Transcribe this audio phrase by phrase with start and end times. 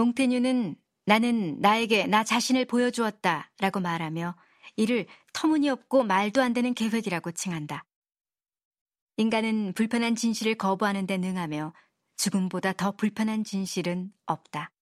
[0.00, 4.34] 몽테뉴는 나는 나에게 나 자신을 보여주었다 라고 말하며
[4.76, 7.84] 이를 터무니없고 말도 안 되는 계획이라고 칭한다.
[9.18, 11.74] 인간은 불편한 진실을 거부하는 데 능하며
[12.16, 14.72] 죽음보다 더 불편한 진실은 없다.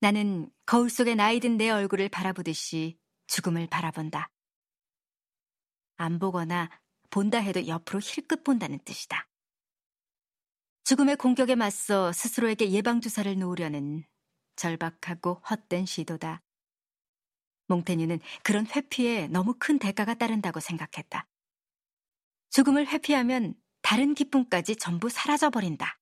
[0.00, 2.98] 나는 거울 속에 나이 든 내 얼굴을 바라보듯이
[3.28, 4.28] 죽음을 바라본다.
[5.96, 6.68] 안 보거나
[7.10, 9.28] 본다 해도 옆으로 힐끗 본다는 뜻이다.
[10.84, 14.04] 죽음의 공격에 맞서 스스로에게 예방주사를 놓으려는
[14.56, 16.42] 절박하고 헛된 시도다.
[17.68, 21.28] 몽테뉴는 그런 회피에 너무 큰 대가가 따른다고 생각했다.
[22.50, 26.00] 죽음을 회피하면 다른 기쁨까지 전부 사라져버린다.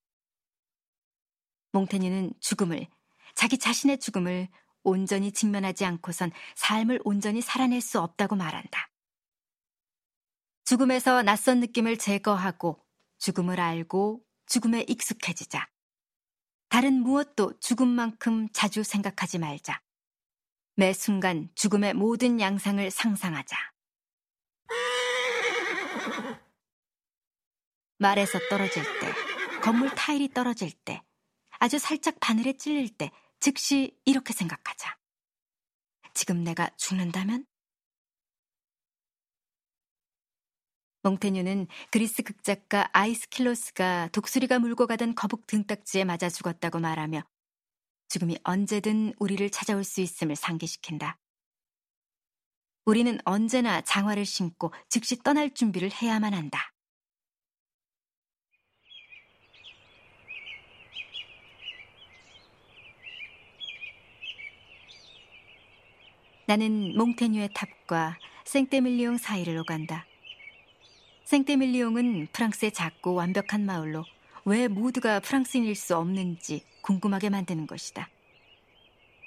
[1.72, 2.88] 몽테뉴는 죽음을,
[3.34, 4.48] 자기 자신의 죽음을
[4.82, 8.90] 온전히 직면하지 않고선 삶을 온전히 살아낼 수 없다고 말한다.
[10.64, 12.82] 죽음에서 낯선 느낌을 제거하고
[13.18, 15.70] 죽음을 알고 죽음에 익숙해지자.
[16.68, 19.80] 다른 무엇도 죽음만큼 자주 생각하지 말자.
[20.74, 23.56] 매 순간 죽음의 모든 양상을 상상하자.
[27.98, 29.12] 말에서 떨어질 때,
[29.62, 31.00] 건물 타일이 떨어질 때,
[31.60, 34.98] 아주 살짝 바늘에 찔릴 때, 즉시 이렇게 생각하자.
[36.12, 37.46] 지금 내가 죽는다면?
[41.02, 47.22] 몽테뉴는 그리스 극작가 아이스킬로스가 독수리가 물고 가던 거북 등딱지에 맞아 죽었다고 말하며
[48.08, 51.18] 죽음이 언제든 우리를 찾아올 수 있음을 상기시킨다.
[52.84, 56.72] 우리는 언제나 장화를 신고 즉시 떠날 준비를 해야만 한다.
[66.46, 70.09] 나는 몽테뉴의 탑과 생떼밀리옹 사이를 오간다.
[71.30, 74.04] 생떼밀리옹은 프랑스의 작고 완벽한 마을로
[74.44, 78.08] 왜 모두가 프랑스인일 수 없는지 궁금하게 만드는 것이다.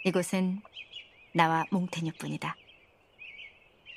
[0.03, 0.59] 이곳은
[1.33, 2.57] 나와 몽테뉴뿐이다.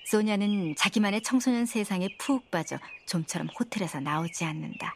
[0.04, 4.94] 소냐는 자기만의 청소년 세상에 푹 빠져 좀처럼 호텔에서 나오지 않는다.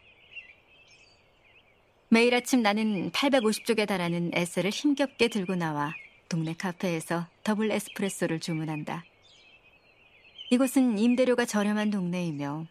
[2.10, 5.92] 매일 아침 나는 850쪽에 달하는 에세를 힘겹게 들고 나와
[6.28, 9.04] 동네 카페에서 더블 에스프레소를 주문한다.
[10.50, 12.68] 이곳은 임대료가 저렴한 동네이며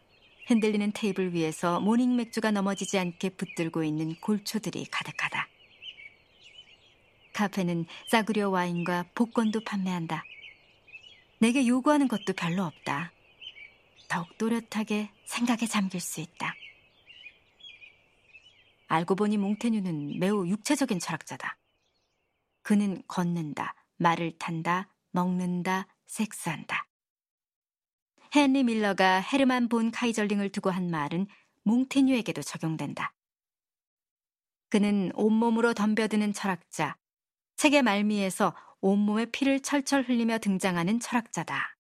[0.49, 5.47] 흔들리는 테이블 위에서 모닝 맥주가 넘어지지 않게 붙들고 있는 골초들이 가득하다.
[7.33, 10.23] 카페는 싸구려 와인과 복권도 판매한다.
[11.37, 13.11] 내게 요구하는 것도 별로 없다.
[14.07, 16.55] 더욱 또렷하게 생각에 잠길 수 있다.
[18.87, 21.59] 알고 보니 몽테뉴는 매우 육체적인 철학자다.
[22.63, 26.88] 그는 걷는다, 말을 탄다, 먹는다, 섹스한다.
[28.35, 31.27] 헨리 밀러가 헤르만 본 카이절링을 두고 한 말은
[31.63, 33.13] 몽테뉴에게도 적용된다.
[34.69, 36.95] 그는 온몸으로 덤벼드는 철학자,
[37.57, 41.75] 책의 말미에서 온몸에 피를 철철 흘리며 등장하는 철학자다.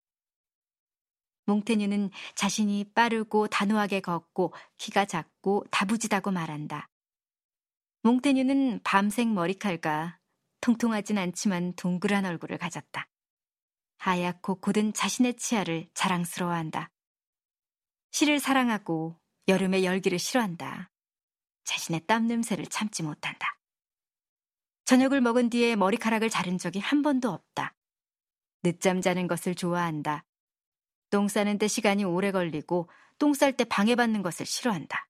[1.44, 6.88] 몽테뉴는 자신이 빠르고 단호하게 걷고 키가 작고 다부지다고 말한다.
[8.02, 10.18] 몽테뉴는 밤색 머리칼과
[10.60, 13.06] 통통하진 않지만 동그란 얼굴을 가졌다.
[13.98, 16.90] 하얗고 곧은 자신의 치아를 자랑스러워한다.
[18.10, 20.90] 시를 사랑하고 여름의 열기를 싫어한다.
[21.64, 23.58] 자신의 땀 냄새를 참지 못한다.
[24.84, 27.74] 저녁을 먹은 뒤에 머리카락을 자른 적이 한 번도 없다.
[28.62, 30.24] 늦잠 자는 것을 좋아한다.
[31.10, 32.88] 똥 싸는 데 시간이 오래 걸리고
[33.18, 35.08] 똥 쌀 때 방해받는 것을 싫어한다.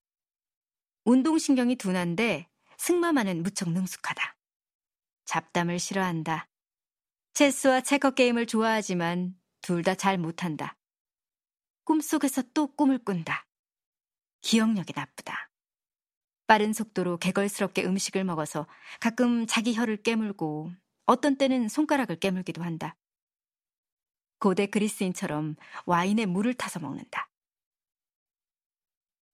[1.04, 4.36] 운동신경이 둔한데 승마만은 무척 능숙하다.
[5.24, 6.48] 잡담을 싫어한다.
[7.38, 10.76] 체스와 체커 게임을 좋아하지만 둘 다 잘 못한다.
[11.84, 13.46] 꿈속에서 또 꿈을 꾼다.
[14.40, 15.48] 기억력이 나쁘다.
[16.48, 18.66] 빠른 속도로 개걸스럽게 음식을 먹어서
[18.98, 20.72] 가끔 자기 혀를 깨물고
[21.04, 22.96] 어떤 때는 손가락을 깨물기도 한다.
[24.40, 25.54] 고대 그리스인처럼
[25.86, 27.30] 와인에 물을 타서 먹는다.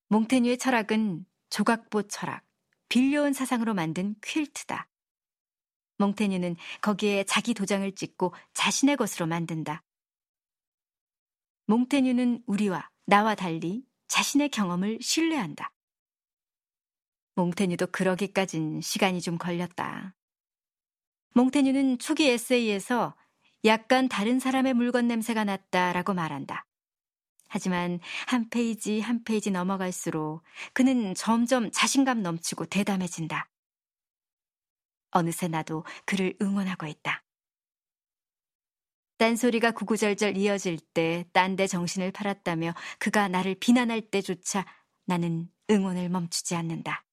[0.08, 2.44] 몽테뉴의 철학은 조각보 철학,
[2.90, 4.90] 빌려온 사상으로 만든 퀼트다.
[5.98, 9.82] 몽테뉴는 거기에 자기 도장을 찍고 자신의 것으로 만든다.
[11.66, 15.72] 몽테뉴는 우리와 나와 달리 자신의 경험을 신뢰한다.
[17.36, 20.14] 몽테뉴도 그러기까진 시간이 좀 걸렸다.
[21.34, 23.16] 몽테뉴는 초기 에세이에서
[23.64, 26.66] 약간 다른 사람의 물건 냄새가 났다라고 말한다.
[27.48, 30.42] 하지만 한 페이지 한 페이지 넘어갈수록
[30.72, 33.48] 그는 점점 자신감 넘치고 대담해진다.
[35.14, 37.22] 어느새 나도 그를 응원하고 있다.
[39.18, 44.66] 딴소리가 구구절절 이어질 때 딴 데 정신을 팔았다며 그가 나를 비난할 때조차
[45.06, 47.06] 나는 응원을 멈추지 않는다.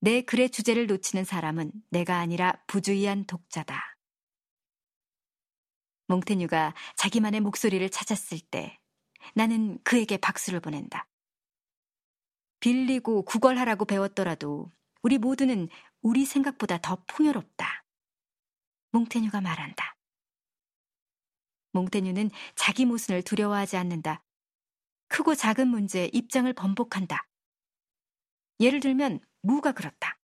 [0.00, 3.96] 내 글의 주제를 놓치는 사람은 내가 아니라 부주의한 독자다.
[6.08, 8.78] 몽테뉴가 자기만의 목소리를 찾았을 때
[9.34, 11.08] 나는 그에게 박수를 보낸다.
[12.60, 14.70] 빌리고 구걸하라고 배웠더라도
[15.02, 15.68] 우리 모두는
[16.06, 17.84] 우리 생각보다 더 풍요롭다.
[18.92, 19.96] 몽테뉴가 말한다.
[21.72, 24.22] 몽테뉴는 자기 모순을 두려워하지 않는다.
[25.08, 27.26] 크고 작은 문제에 입장을 번복한다.
[28.60, 30.20] 예를 들면 무가 그렇다.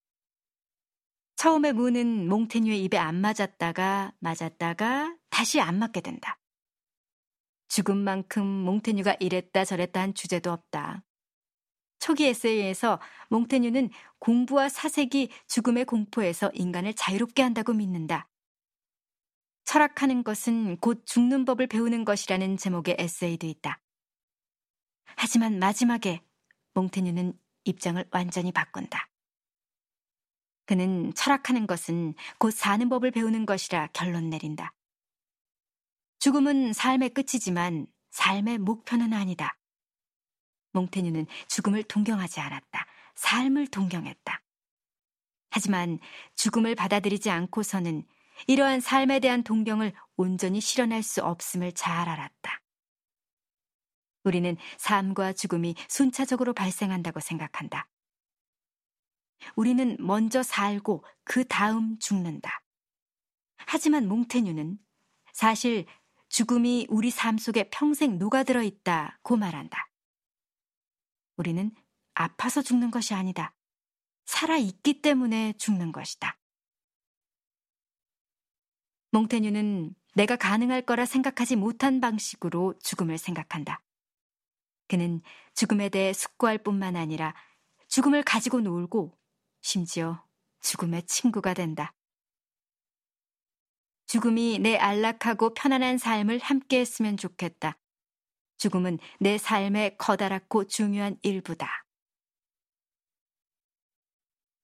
[1.36, 6.40] 처음에 무는 몽테뉴의 입에 안 맞았다가 맞았다가 다시 안 맞게 된다.
[7.70, 11.04] 죽음만큼 몽테뉴가 이랬다 저랬다 한 주제도 없다.
[12.02, 13.00] 초기 에세이에서
[13.30, 18.28] 몽테뉴는 공부와 사색이 죽음의 공포에서 인간을 자유롭게 한다고 믿는다.
[19.66, 23.80] 철학하는 것은 곧 죽는 법을 배우는 것이라는 제목의 에세이도 있다.
[25.16, 26.22] 하지만 마지막에
[26.74, 29.08] 몽테뉴는 입장을 완전히 바꾼다.
[30.66, 34.74] 그는 철학하는 것은 곧 사는 법을 배우는 것이라 결론 내린다.
[36.18, 39.61] 죽음은 삶의 끝이지만 삶의 목표는 아니다.
[40.74, 42.86] 몽테뉴는 죽음을 동경하지 않았다.
[43.16, 44.42] 삶을 동경했다.
[45.50, 46.00] 하지만
[46.36, 48.06] 죽음을 받아들이지 않고서는
[48.48, 52.62] 이러한 삶에 대한 동경을 온전히 실현할 수 없음을 잘 알았다.
[54.24, 57.88] 우리는 삶과 죽음이 순차적으로 발생한다고 생각한다.
[59.56, 62.62] 우리는 먼저 살고 그 다음 죽는다.
[63.58, 64.78] 하지만 몽테뉴는
[65.34, 65.86] 사실
[66.30, 69.91] 죽음이 우리 삶 속에 평생 녹아들어 있다고 말한다.
[71.42, 71.72] 우리는
[72.14, 73.56] 아파서 죽는 것이 아니다.
[74.26, 76.38] 살아있기 때문에 죽는 것이다.
[79.10, 83.82] 몽테뉴는 내가 가능할 거라 생각하지 못한 방식으로 죽음을 생각한다.
[84.88, 85.22] 그는
[85.56, 87.34] 죽음에 대해 숙고할 뿐만 아니라
[87.88, 89.18] 죽음을 가지고 놀고
[89.62, 90.24] 심지어
[90.62, 91.96] 죽음의 친구가 된다.
[94.06, 97.81] 죽음이 내 안락하고 편안한 삶을 함께 했으면 좋겠다.
[98.62, 101.84] 죽음은 내 삶의 커다랗고 중요한 일부다.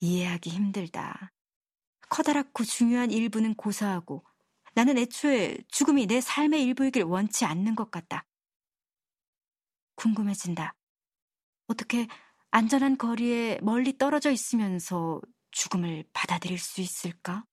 [0.02, 1.34] 이해하기 힘들다.
[2.08, 4.24] 커다랗고 중요한 일부는 고사하고
[4.76, 8.28] 나는 애초에 죽음이 내 삶의 일부이길 원치 않는 것 같다.
[9.96, 10.76] 궁금해진다.
[11.66, 12.08] 어떻게
[12.52, 15.20] 안전한 거리에 멀리 떨어져 있으면서
[15.50, 17.46] 죽음을 받아들일 수 있을까?